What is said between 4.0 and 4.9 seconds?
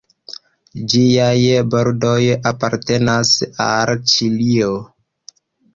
Ĉilio.